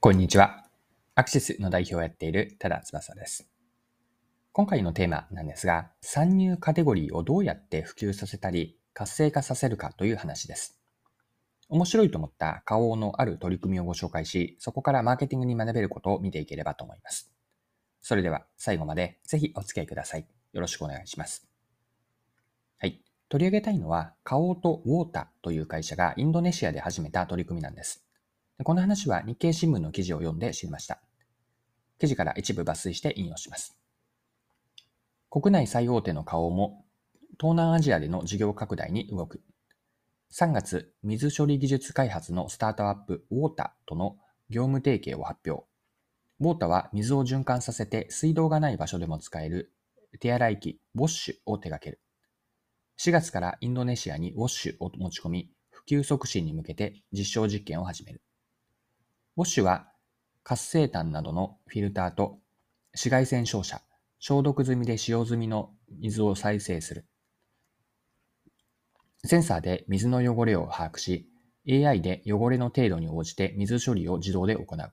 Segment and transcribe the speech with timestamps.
[0.00, 0.62] こんにちは。
[1.16, 3.50] アクシスの代表をやっている多田翼です。
[4.52, 10.78] 今回のテーマなんですが、参入カテゴリーをどうやって普及させたり活性化させるかという話です。
[11.68, 17.32] 面白いと思った花王のある取り組みをご紹介し、そこからマーケティングに学べることを見ていければと思います。
[18.00, 20.28] それでは最後までぜひお付き合いください。
[20.52, 21.48] よろしくお願いします。
[22.78, 23.02] はい。
[23.28, 28.07] 取り上げたいのは、花王とウォータという会社がインドネシアで始めた取り組みなんです。
[28.64, 31.00] この話は日経新聞の記事を読んで知りました。
[31.98, 33.76] 記事から一部抜粋して引用します。
[35.30, 36.84] 国内最大手の花王も
[37.38, 39.42] 東南アジアでの事業拡大に動く。
[40.32, 44.16] 3月、水処理技術開発のスタートアップウォータとの
[44.50, 45.64] 業務提携を発表。
[46.40, 49.72] ウォータは水を循環させて水道がない場所でも使える
[50.18, 52.00] 手洗い機ウォッシュを手掛ける。
[52.98, 58.20] 4月からインドネシアにウォッシュを持ち込み、普及促進に向けて実証実験を始める。
[59.38, 59.86] ウォッシュは
[60.42, 62.40] 活性炭などのフィルターと
[62.92, 63.82] 紫外線照射、
[64.18, 67.06] 消毒済みで使用済みの水を再生する。
[69.24, 71.28] センサーで水の汚れを把握し、
[71.68, 74.92] AI で汚れの程度に応じて水処理を自動で行う。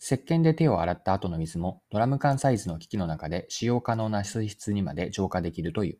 [0.00, 5.98] 石鹸で手を洗った後の水もドラム缶サイズの機器の中で使用可能な水質にまで浄化できるという。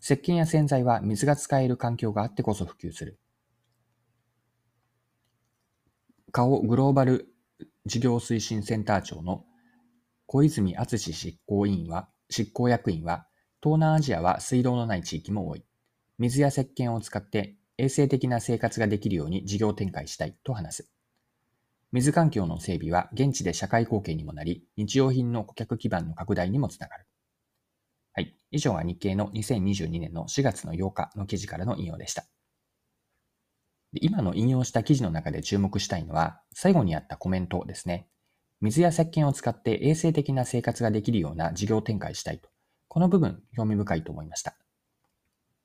[0.00, 3.18] 石鹸や洗剤は水が使える環境があってこそ普及する。
[6.36, 7.32] 顔グローバル
[7.86, 9.46] 事業推進センター長の
[10.26, 13.26] 小泉敦執行委員は、執行役員は、
[13.62, 15.64] 東南アジアは水道のない地域も多い。
[16.18, 20.90] 水や石鹸を使って衛生的な生活ができるように事業展開したいと話す。
[21.90, 27.06] 水環境の整備は現地で社会貢献にもなり、日用品の顧客基盤の拡大にもつながる。
[28.12, 28.36] はい。
[28.50, 32.26] 以上は日経の2022年の4月の8日の記事からの引用でした。
[33.92, 38.08] 今の引用した記事の中で注目したいのは、最後にあったコメントですね。
[38.60, 42.48] 水や石鹸を使って衛生的な生活ができるような事業展開したいと。
[42.88, 44.56] この部分、興味深いと思いました。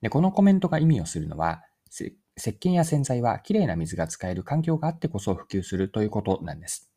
[0.02, 2.16] で、このコメントが意味をするのは、石
[2.52, 6.92] 鹸や洗剤はきれいな水が使える環境があってこそ普及するということなんです。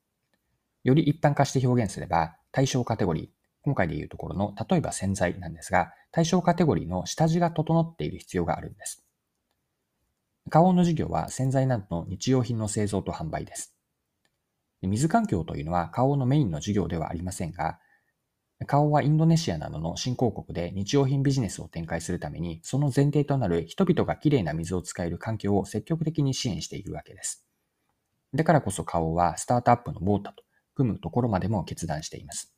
[0.85, 3.29] より一般化して表現すれば、対象カテゴリー、
[3.63, 9.04] 今回でいうところの、例えば洗剤なんですが、対象カテゴリーの下地が整っている必要があるんです。
[10.51, 13.75] 花王の事業は洗剤などの日用品の製造と販売です。
[14.83, 17.79] 水環境というのは花王のメインの事業ではありませんが、
[18.67, 27.47] 花王はインドネシアなどの新興国で日用品ビジネスを展開するために、その前提となる人々がきれいな水を使える環境を積極的に支援しているわけです。
[28.33, 30.45] だからこそ花王はスタートアップのウォータと
[30.75, 32.54] 組むところまでも決断しています。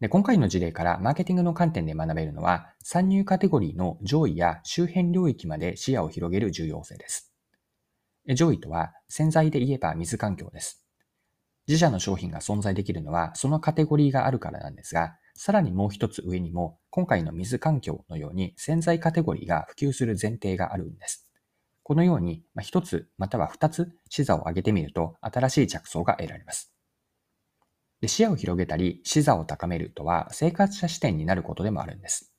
[0.00, 7.30] で今回の事例からマーケティングの観点で学べるのは、参入カテゴリーの上位や周辺領域まで視野を広げる重要性です。
[8.34, 10.82] 上位とは洗剤で言えば水環境です。
[11.68, 21.30] 自社の商品が存在できるのはそのカテゴリーがあるからなんですが、さらにもう一つ上にも、今回の水環境のように洗剤カテゴリーが普及する前提があるんです。
[21.82, 26.72] このように、一つまたは二つ視座を上げてみると新しい着想が得られます。
[28.00, 32.32] で視野を広げたり視座を高めるとは生活者視点になることでもあるんです。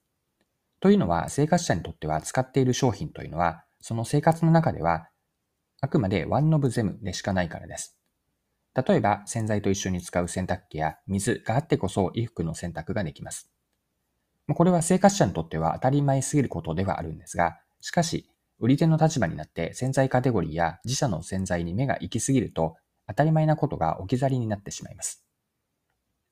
[0.79, 5.07] というのは生活者にとっては使っている商品というのはその生活の中では
[5.81, 7.97] あくまでワンノブゼムでしかないからです。
[8.73, 13.51] 例えば洗剤と一緒に使う洗濯機や水があってこそ衣服の洗濯ができます。
[14.53, 18.29] これは生活者にとっては当たり前すぎることではあるんですが、しかし、
[18.59, 22.75] 売り手の立場になって洗剤カテゴリーや自社の洗剤に目が行き過ぎると、
[23.07, 25.25] 当たり前なことが置き去りになってしまいます。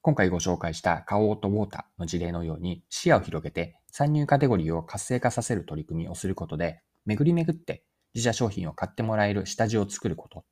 [0.01, 7.83] 今回ご紹介したカオートウォーターの事例のように視野を広げて参入カテゴリーを活性化させる取り組みをすることで、巡り巡って
[8.13, 10.43] 自社商品を買ってもらえる下地を作ること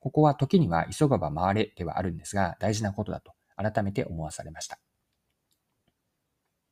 [0.00, 4.78] ここは時には急がば回れではあるんですが、大事なことだと改めて思わされました。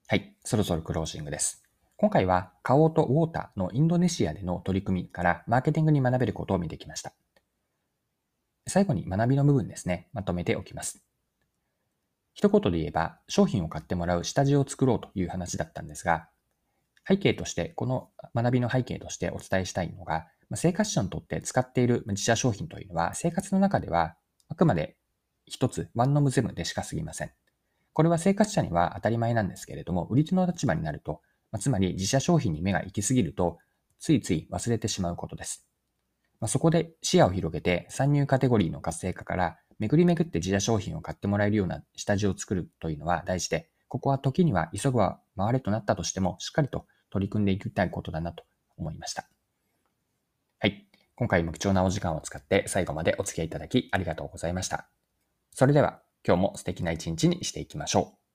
[0.06, 1.62] はい、そろそろクロージングです。
[1.96, 7.14] 今回は、カオーとウォーターのインドネシアでの取り組みからマーケティングに学べることを見てきました。
[8.68, 11.05] 最後に学びの部分ですね、まとめておきます。
[12.36, 16.28] 一言で言えば、商品を買ってもらう下地を作ろうという話だったんですが、
[17.08, 24.16] 背景として、この学びの背景としてお伝えしたいのが、生活者にとって使っている自社商品というのは、生活の中では
[24.48, 24.98] あくまで
[25.46, 27.32] 一つ、ワンノムゼムでしか過ぎません。
[27.94, 31.22] これは生活者には当たり前なんですけれども、売り手の立場になると、
[31.58, 33.56] つまり自社商品に目が行き過ぎると、
[33.98, 35.66] ついつい忘れてしまうことです。
[36.48, 48.44] そこで視野を広げて参入カテゴリーの活性化から巡り巡って自社商品を買ってもらえるような下地を作るというのは大事で、ここは時には急ぐは回れとなったとしても、しっかりと取り組んでいきたいことだなと
[48.76, 49.28] 思いました。
[50.58, 50.86] はい。
[51.14, 54.88] 今回も貴重なお時間を使って最後までお付き合いいただきありがとうございました。
[55.52, 58.25] それでは今日も素敵な一日にしていきましょう。